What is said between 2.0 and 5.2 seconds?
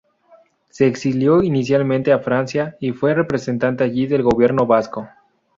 a Francia y fue representante allí del Gobierno Vasco.